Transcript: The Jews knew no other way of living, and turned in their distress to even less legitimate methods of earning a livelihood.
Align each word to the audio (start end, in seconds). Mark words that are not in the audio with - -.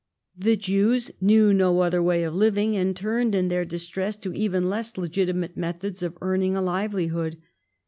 The 0.35 0.55
Jews 0.57 1.11
knew 1.21 1.53
no 1.53 1.81
other 1.81 2.01
way 2.01 2.23
of 2.23 2.33
living, 2.33 2.75
and 2.75 2.95
turned 2.95 3.35
in 3.35 3.49
their 3.49 3.65
distress 3.65 4.17
to 4.17 4.33
even 4.33 4.67
less 4.67 4.97
legitimate 4.97 5.55
methods 5.55 6.01
of 6.01 6.17
earning 6.21 6.57
a 6.57 6.61
livelihood. 6.63 7.37